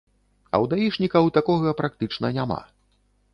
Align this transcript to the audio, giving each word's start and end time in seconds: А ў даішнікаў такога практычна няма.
А 0.45 0.53
ў 0.63 0.71
даішнікаў 0.71 1.29
такога 1.37 1.75
практычна 1.83 2.33
няма. 2.39 2.59